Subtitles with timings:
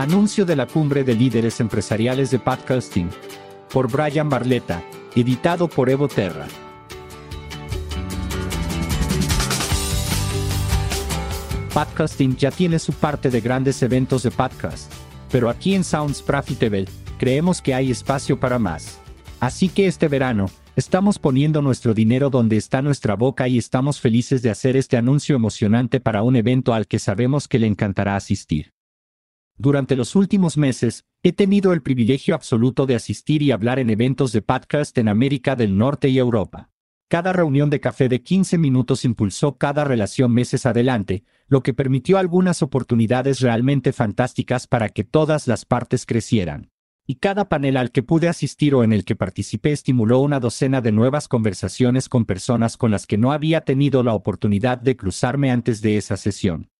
[0.00, 3.10] Anuncio de la cumbre de líderes empresariales de podcasting.
[3.70, 4.82] Por Brian Barletta,
[5.14, 6.46] editado por Evo Terra.
[11.74, 14.90] Podcasting ya tiene su parte de grandes eventos de podcast,
[15.30, 16.86] pero aquí en Sounds Profitable,
[17.18, 18.98] creemos que hay espacio para más.
[19.38, 24.40] Así que este verano, estamos poniendo nuestro dinero donde está nuestra boca y estamos felices
[24.40, 28.72] de hacer este anuncio emocionante para un evento al que sabemos que le encantará asistir.
[29.62, 34.32] Durante los últimos meses, he tenido el privilegio absoluto de asistir y hablar en eventos
[34.32, 36.70] de podcast en América del Norte y Europa.
[37.10, 42.16] Cada reunión de café de 15 minutos impulsó cada relación meses adelante, lo que permitió
[42.16, 46.70] algunas oportunidades realmente fantásticas para que todas las partes crecieran.
[47.06, 50.80] Y cada panel al que pude asistir o en el que participé estimuló una docena
[50.80, 55.50] de nuevas conversaciones con personas con las que no había tenido la oportunidad de cruzarme
[55.50, 56.70] antes de esa sesión.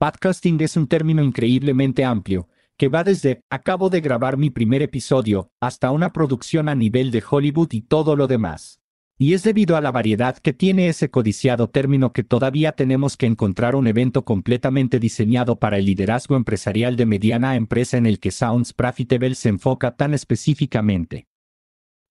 [0.00, 5.50] Podcasting es un término increíblemente amplio, que va desde acabo de grabar mi primer episodio
[5.60, 8.80] hasta una producción a nivel de Hollywood y todo lo demás.
[9.18, 13.26] Y es debido a la variedad que tiene ese codiciado término que todavía tenemos que
[13.26, 18.30] encontrar un evento completamente diseñado para el liderazgo empresarial de mediana empresa en el que
[18.30, 21.26] Sounds Profitable se enfoca tan específicamente.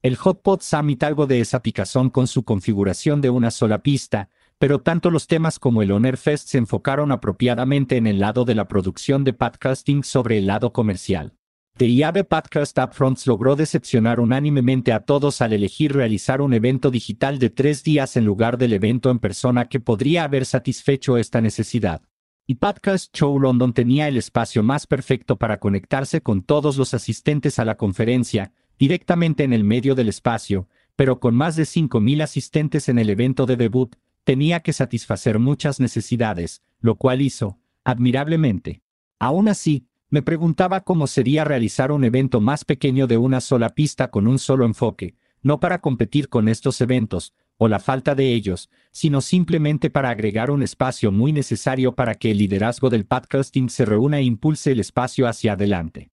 [0.03, 4.79] El Hotpot Summit algo de esa picazón con su configuración de una sola pista, pero
[4.79, 8.67] tanto los temas como el Honor Fest se enfocaron apropiadamente en el lado de la
[8.67, 11.33] producción de podcasting sobre el lado comercial.
[11.77, 17.39] The IAB Podcast Upfronts logró decepcionar unánimemente a todos al elegir realizar un evento digital
[17.39, 22.01] de tres días en lugar del evento en persona que podría haber satisfecho esta necesidad.
[22.45, 27.59] Y Podcast Show London tenía el espacio más perfecto para conectarse con todos los asistentes
[27.59, 32.89] a la conferencia, directamente en el medio del espacio, pero con más de 5.000 asistentes
[32.89, 38.81] en el evento de debut, tenía que satisfacer muchas necesidades, lo cual hizo, admirablemente.
[39.19, 44.09] Aún así, me preguntaba cómo sería realizar un evento más pequeño de una sola pista
[44.09, 48.69] con un solo enfoque, no para competir con estos eventos, o la falta de ellos,
[48.91, 53.85] sino simplemente para agregar un espacio muy necesario para que el liderazgo del podcasting se
[53.85, 56.11] reúna e impulse el espacio hacia adelante.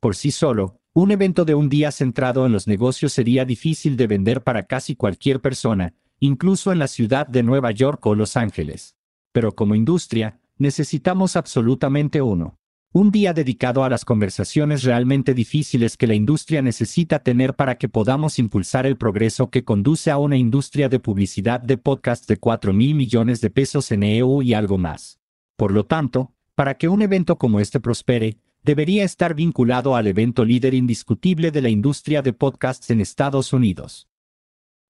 [0.00, 4.06] Por sí solo, un evento de un día centrado en los negocios sería difícil de
[4.06, 8.94] vender para casi cualquier persona, incluso en la ciudad de Nueva York o Los Ángeles.
[9.32, 12.60] Pero como industria, necesitamos absolutamente uno.
[12.92, 17.88] Un día dedicado a las conversaciones realmente difíciles que la industria necesita tener para que
[17.88, 22.72] podamos impulsar el progreso que conduce a una industria de publicidad de podcast de 4
[22.72, 25.18] mil millones de pesos en EU y algo más.
[25.56, 30.44] Por lo tanto, para que un evento como este prospere, debería estar vinculado al evento
[30.44, 34.06] líder indiscutible de la industria de podcasts en Estados Unidos.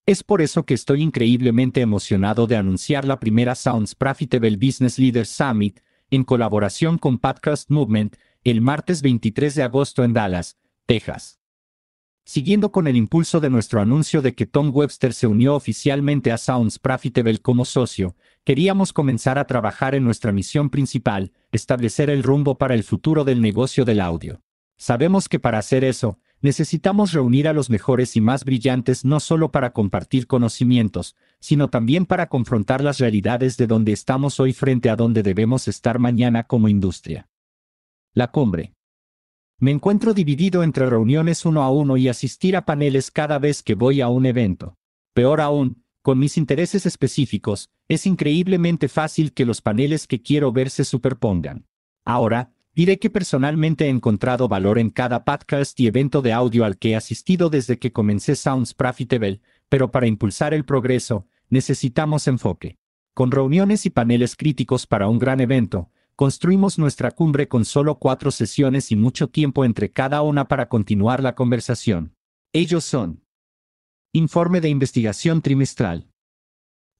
[0.05, 5.29] Es por eso que estoy increíblemente emocionado de anunciar la primera Sounds Profitable Business Leaders
[5.29, 5.79] Summit,
[6.11, 11.39] en colaboración con Podcast Movement, el martes 23 de agosto en Dallas, Texas.
[12.25, 16.39] Siguiendo con el impulso de nuestro anuncio de que Tom Webster se unió oficialmente a
[16.39, 22.59] Sounds Profitable como socio, queríamos comenzar a trabajar en nuestra misión principal, establecer el rumbo
[22.59, 24.43] para el futuro del negocio del audio.
[24.77, 29.51] Sabemos que para hacer eso, necesitamos reunir a los mejores y más brillantes no solo
[29.51, 34.97] para compartir conocimientos, sino también para confrontar las realidades de donde estamos hoy frente a
[34.97, 37.29] donde debemos estar mañana como industria.
[38.13, 38.75] La cumbre.
[39.59, 43.75] Me encuentro dividido entre reuniones uno a uno y asistir a paneles cada vez que
[43.75, 44.77] voy a un evento.
[45.15, 50.69] Peor aún, con mis intereses específicos, es increíblemente fácil que los paneles que quiero ver
[50.69, 51.67] se superpongan.
[52.05, 56.79] Ahora, Diré que personalmente he encontrado valor en cada podcast y evento de audio al
[56.79, 62.79] que he asistido desde que comencé Sounds Profitable, pero para impulsar el progreso, necesitamos enfoque.
[63.13, 68.31] Con reuniones y paneles críticos para un gran evento, construimos nuestra cumbre con solo cuatro
[68.31, 72.17] sesiones y mucho tiempo entre cada una para continuar la conversación.
[72.55, 73.23] Ellos son.
[74.15, 76.09] Informe de investigación trimestral.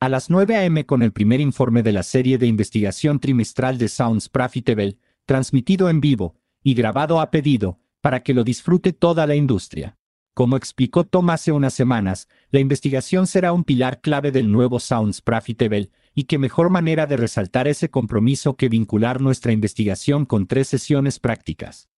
[0.01, 0.85] A las 9 a.m.
[0.85, 6.01] con el primer informe de la serie de investigación trimestral de Sounds Profitable, transmitido en
[6.01, 9.97] vivo y grabado a pedido, para que lo disfrute toda la industria.
[10.35, 15.21] Como explicó Tom hace unas semanas, la investigación será un pilar clave del nuevo Sounds
[15.21, 20.69] Profitable, y qué mejor manera de resaltar ese compromiso que vincular nuestra investigación con tres
[20.69, 21.89] sesiones prácticas.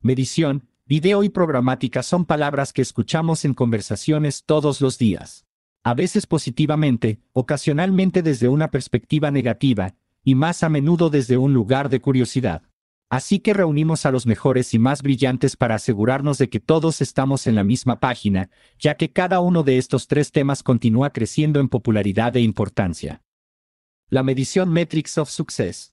[0.00, 5.46] Medición, video y programática son palabras que escuchamos en conversaciones todos los días.
[5.82, 9.94] A veces positivamente, ocasionalmente desde una perspectiva negativa,
[10.24, 12.62] y más a menudo desde un lugar de curiosidad.
[13.10, 17.48] Así que reunimos a los mejores y más brillantes para asegurarnos de que todos estamos
[17.48, 21.68] en la misma página, ya que cada uno de estos tres temas continúa creciendo en
[21.68, 23.22] popularidad e importancia.
[24.08, 25.92] La medición Metrics of Success.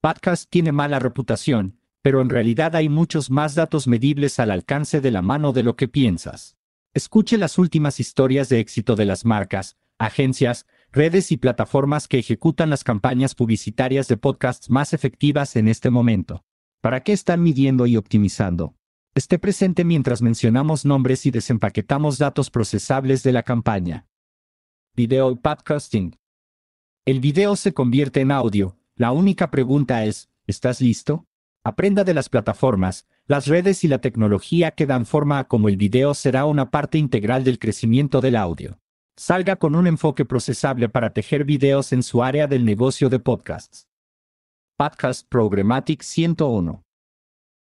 [0.00, 5.10] Podcast tiene mala reputación, pero en realidad hay muchos más datos medibles al alcance de
[5.10, 6.56] la mano de lo que piensas.
[6.94, 12.70] Escuche las últimas historias de éxito de las marcas, agencias, redes y plataformas que ejecutan
[12.70, 16.44] las campañas publicitarias de podcasts más efectivas en este momento.
[16.80, 18.74] ¿Para qué están midiendo y optimizando?
[19.14, 24.06] Esté presente mientras mencionamos nombres y desempaquetamos datos procesables de la campaña.
[24.96, 26.16] Video y podcasting.
[27.04, 28.76] El video se convierte en audio.
[28.96, 31.26] La única pregunta es, ¿estás listo?
[31.62, 35.76] Aprenda de las plataformas, las redes y la tecnología que dan forma a cómo el
[35.76, 38.79] video será una parte integral del crecimiento del audio.
[39.22, 43.86] Salga con un enfoque procesable para tejer videos en su área del negocio de podcasts.
[44.78, 46.82] Podcast Programmatic 101.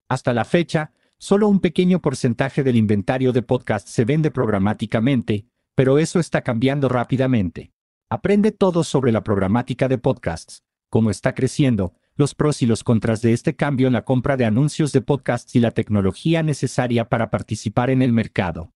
[0.08, 5.98] Hasta la fecha, solo un pequeño porcentaje del inventario de podcasts se vende programáticamente, pero
[5.98, 7.72] eso está cambiando rápidamente.
[8.08, 13.24] Aprende todo sobre la programática de podcasts, cómo está creciendo, los pros y los contras
[13.24, 17.32] de este cambio en la compra de anuncios de podcasts y la tecnología necesaria para
[17.32, 18.76] participar en el mercado.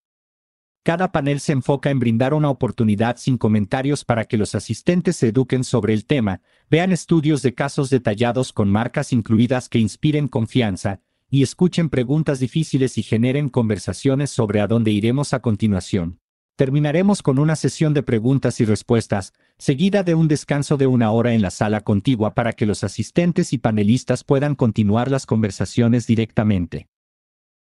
[0.84, 5.28] Cada panel se enfoca en brindar una oportunidad sin comentarios para que los asistentes se
[5.28, 6.42] eduquen sobre el tema,
[6.72, 12.98] vean estudios de casos detallados con marcas incluidas que inspiren confianza, y escuchen preguntas difíciles
[12.98, 16.20] y generen conversaciones sobre a dónde iremos a continuación.
[16.56, 21.34] Terminaremos con una sesión de preguntas y respuestas, seguida de un descanso de una hora
[21.34, 26.90] en la sala contigua para que los asistentes y panelistas puedan continuar las conversaciones directamente.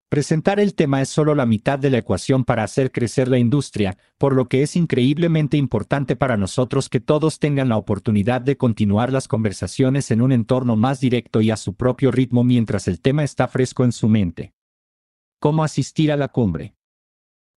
[0.10, 3.98] Presentar el tema es solo la mitad de la ecuación para hacer crecer la industria,
[4.20, 9.12] por lo que es increíblemente importante para nosotros que todos tengan la oportunidad de continuar
[9.12, 13.24] las conversaciones en un entorno más directo y a su propio ritmo mientras el tema
[13.24, 14.54] está fresco en su mente.
[15.40, 16.76] ¿Cómo asistir a la cumbre?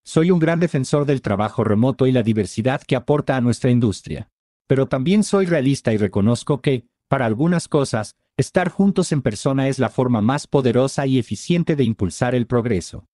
[0.04, 4.30] Soy un gran defensor del trabajo remoto y la diversidad que aporta a nuestra industria.
[4.66, 9.78] Pero también soy realista y reconozco que, para algunas cosas, estar juntos en persona es
[9.78, 13.04] la forma más poderosa y eficiente de impulsar el progreso.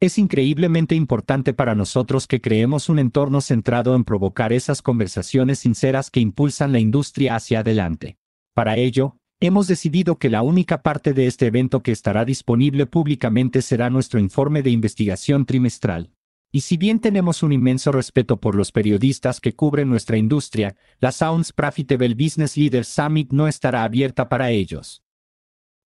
[0.00, 6.10] Es increíblemente importante para nosotros que creemos un entorno centrado en provocar esas conversaciones sinceras
[6.10, 8.18] que impulsan la industria hacia adelante.
[8.54, 13.62] Para ello, hemos decidido que la única parte de este evento que estará disponible públicamente
[13.62, 16.13] será nuestro informe de investigación trimestral.
[16.54, 21.10] Y si bien tenemos un inmenso respeto por los periodistas que cubren nuestra industria, la
[21.10, 25.02] Sounds Profitable Business Leaders Summit no estará abierta para ellos.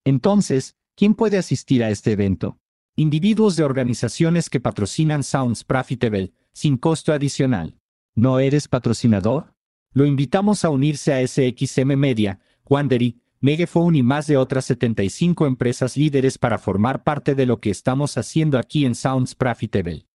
[0.04, 2.58] Entonces, ¿quién puede asistir a este evento?
[2.96, 7.78] Individuos de organizaciones que patrocinan Sounds Profitable, sin costo adicional.
[8.14, 9.54] ¿No eres patrocinador?
[9.94, 15.96] Lo invitamos a unirse a SXM Media, Wandery, Megaphone y más de otras 75 empresas
[15.96, 20.07] líderes para formar parte de lo que estamos haciendo aquí en Sounds Profitable.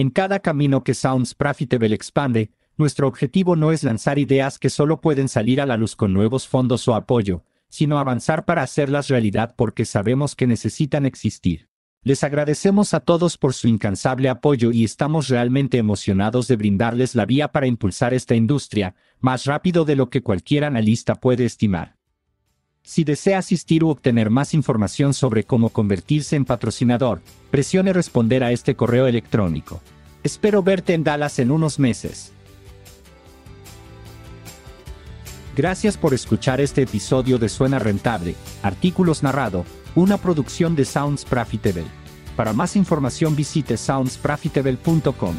[0.00, 5.02] En cada camino que Sounds Profitable expande, nuestro objetivo no es lanzar ideas que solo
[5.02, 9.54] pueden salir a la luz con nuevos fondos o apoyo, sino avanzar para hacerlas realidad
[9.58, 11.68] porque sabemos que necesitan existir.
[12.02, 17.26] Les agradecemos a todos por su incansable apoyo y estamos realmente emocionados de brindarles la
[17.26, 21.99] vía para impulsar esta industria, más rápido de lo que cualquier analista puede estimar.
[22.82, 28.52] Si desea asistir u obtener más información sobre cómo convertirse en patrocinador, presione responder a
[28.52, 29.80] este correo electrónico.
[30.22, 32.32] Espero verte en Dallas en unos meses.
[35.56, 39.64] Gracias por escuchar este episodio de Suena Rentable, Artículos Narrado,
[39.94, 41.84] una producción de Sounds Profitable.
[42.36, 45.34] Para más información visite soundsprofitable.com.